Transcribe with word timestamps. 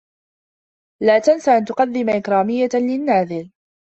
لا 1.03 1.19
تنس 1.19 1.49
أن 1.49 1.65
تقدّم 1.65 2.09
إكراميّة 2.09 2.69
للنّادل. 2.73 3.51